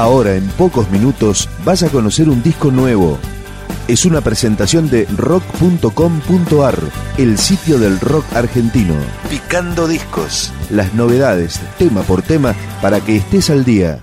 [0.00, 3.18] Ahora, en pocos minutos, vas a conocer un disco nuevo.
[3.86, 6.78] Es una presentación de rock.com.ar,
[7.18, 8.94] el sitio del rock argentino.
[9.28, 10.54] Picando discos.
[10.70, 14.02] Las novedades, tema por tema, para que estés al día.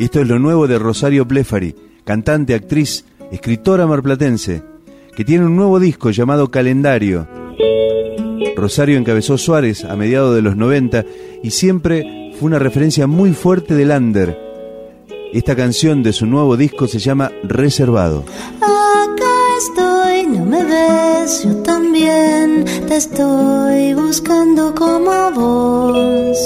[0.00, 4.64] Esto es lo nuevo de Rosario Blefari, cantante, actriz, escritora marplatense,
[5.16, 7.28] que tiene un nuevo disco llamado Calendario.
[8.56, 11.04] Rosario encabezó Suárez a mediados de los 90
[11.44, 14.47] y siempre fue una referencia muy fuerte del under
[15.32, 18.24] esta canción de su nuevo disco se llama Reservado.
[18.60, 26.38] Acá estoy, no me ves, yo también te estoy buscando como vos.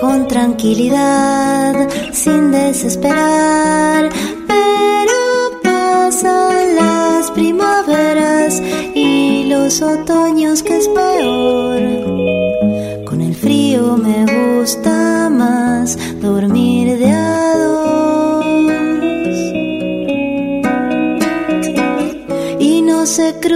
[0.00, 4.10] Con tranquilidad, sin desesperar,
[4.46, 8.62] pero pasan las primaveras
[8.94, 11.87] y los otoños que es peor.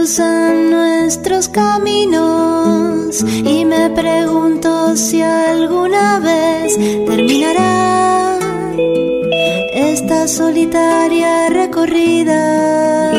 [0.00, 6.74] Cruzan nuestros caminos y me pregunto si alguna vez
[7.06, 8.38] terminará
[9.74, 13.12] esta solitaria recorrida.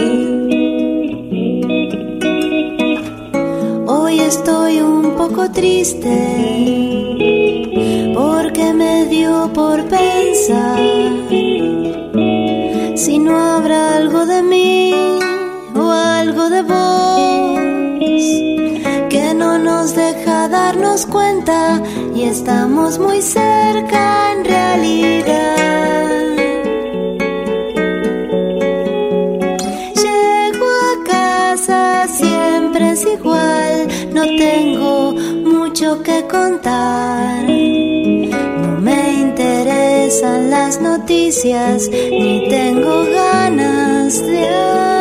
[3.85, 6.17] Hoy estoy un poco triste
[8.15, 10.79] porque me dio por pensar
[12.95, 15.30] si no habrá algo de mí
[16.31, 17.59] algo de vos
[19.09, 21.81] que no nos deja darnos cuenta
[22.15, 26.35] y estamos muy cerca en realidad.
[30.03, 35.11] Llego a casa, siempre es igual, no tengo
[35.43, 37.43] mucho que contar.
[37.43, 45.00] No me interesan las noticias, ni tengo ganas de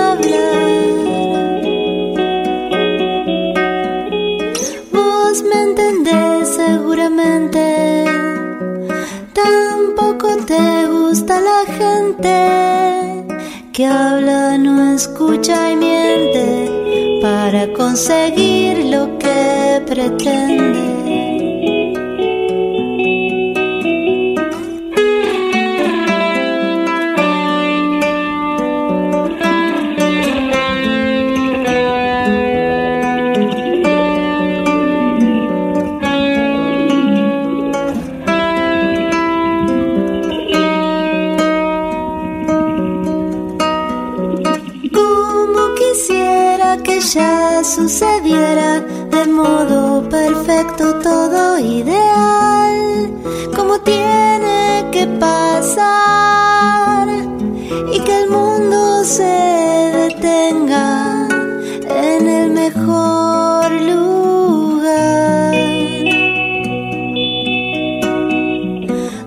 [13.81, 20.90] que habla, no escucha y miente para conseguir lo que pretende.
[47.15, 53.11] Ya sucediera de modo perfecto todo ideal,
[53.57, 57.09] como tiene que pasar
[57.93, 61.27] y que el mundo se detenga
[61.89, 65.55] en el mejor lugar.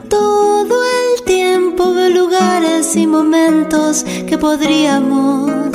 [0.07, 5.73] Todo el tiempo lugares y momentos que podríamos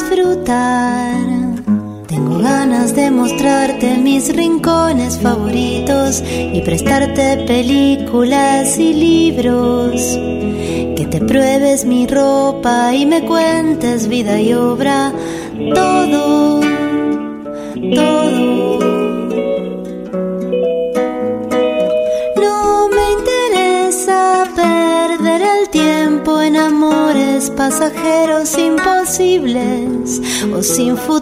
[0.00, 1.14] disfrutar.
[2.06, 10.00] Tengo ganas de mostrarte mis rincones favoritos y prestarte películas y libros.
[10.96, 15.12] Que te pruebes mi ropa y me cuentes vida y obra.
[15.74, 16.29] Todo.
[28.20, 30.20] Pasajeros imposibles
[30.52, 31.19] o sin futuro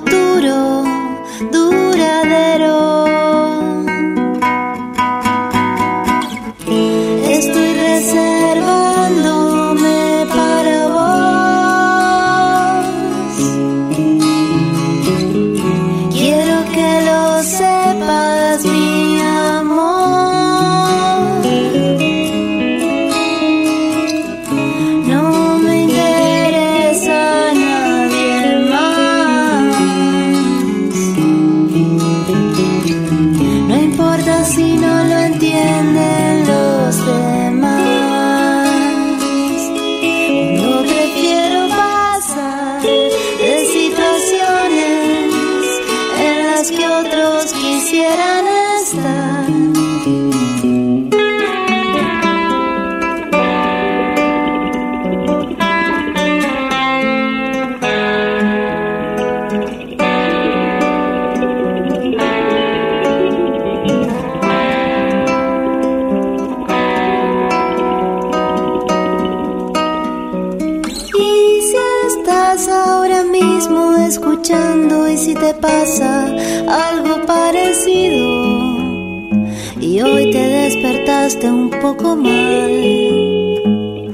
[81.80, 82.72] poco mal.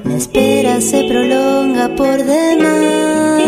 [0.05, 3.43] La espera se prolonga por demás.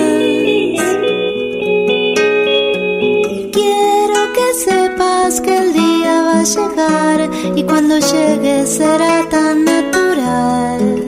[3.56, 11.04] Quiero que sepas que el día va a llegar y cuando llegue será tan natural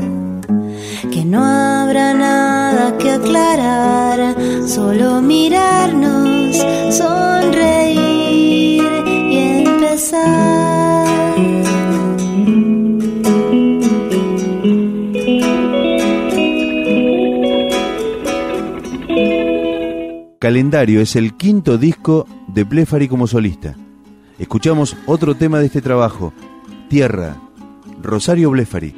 [1.13, 6.57] que no habrá nada que aclarar, solo mirarnos,
[6.91, 7.18] sonreír
[20.49, 23.77] Calendario es el quinto disco de Blefari como solista.
[24.39, 26.33] Escuchamos otro tema de este trabajo,
[26.89, 27.37] Tierra,
[28.03, 28.95] Rosario Blefari.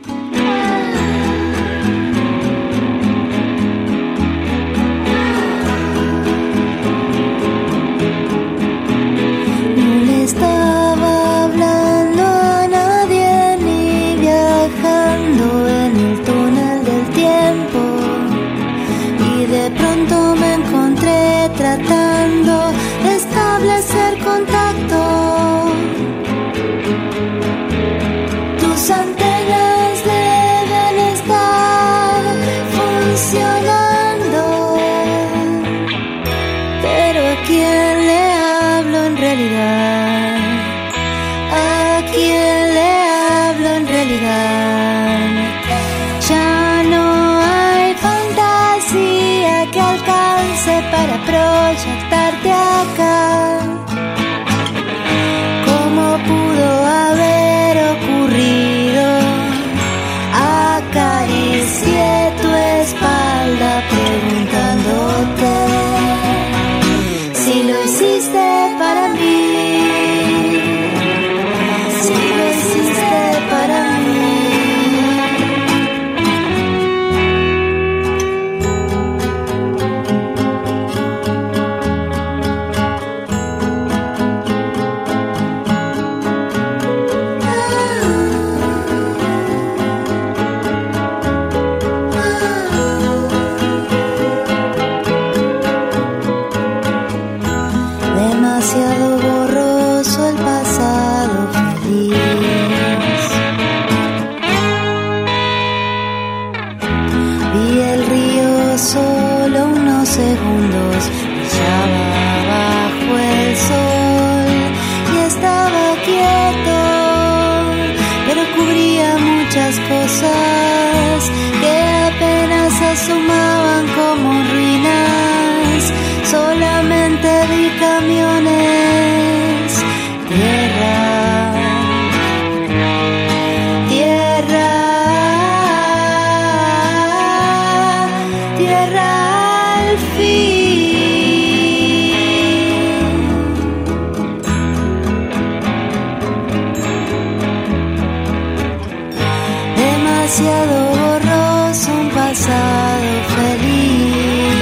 [150.31, 154.55] demasiado borroso un pasado feliz.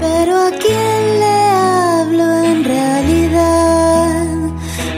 [0.01, 4.25] pero ¿a quién le hablo en realidad?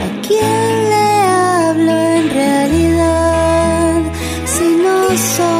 [0.06, 4.02] ¿A quién le hablo en realidad?
[4.46, 5.53] Si no soy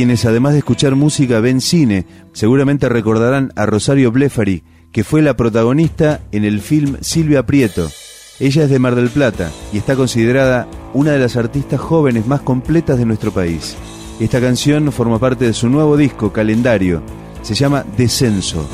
[0.00, 5.36] quienes además de escuchar música ven cine, seguramente recordarán a Rosario Blefari, que fue la
[5.36, 7.86] protagonista en el film Silvia Prieto.
[8.38, 12.40] Ella es de Mar del Plata y está considerada una de las artistas jóvenes más
[12.40, 13.76] completas de nuestro país.
[14.18, 17.02] Esta canción forma parte de su nuevo disco, Calendario.
[17.42, 18.66] Se llama Descenso.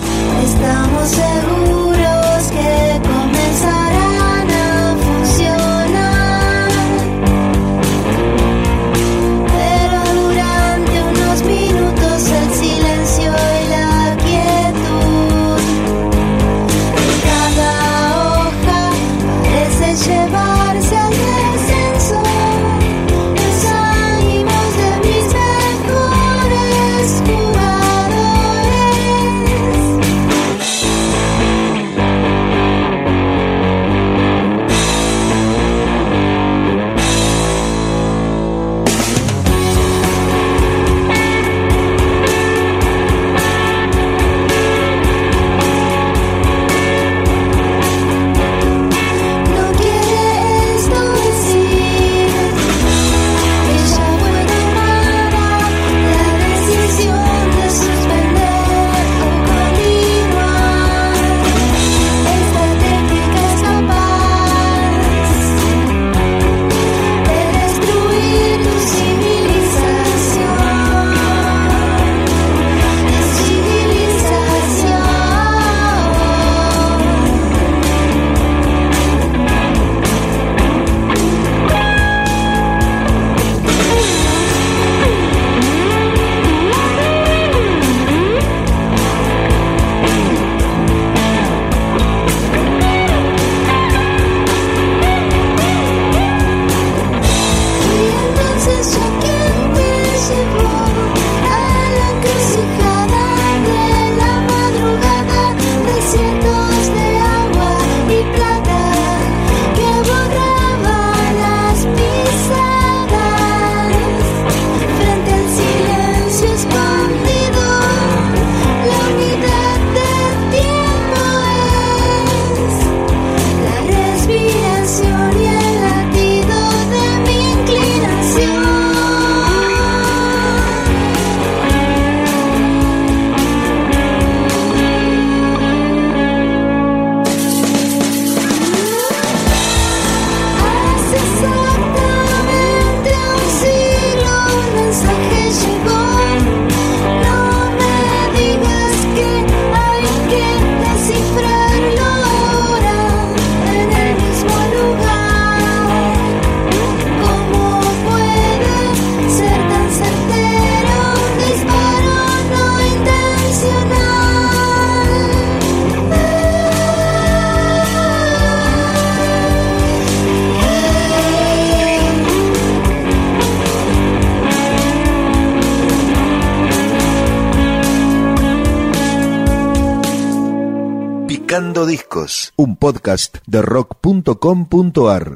[182.57, 185.27] Un podcast de rock.com.ar.